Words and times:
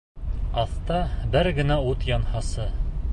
Аҫта 0.61 0.97
бер 1.37 1.51
генә 1.59 1.79
ут 1.91 2.09
янһасы! 2.13 2.67